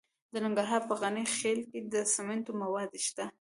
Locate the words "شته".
3.05-3.25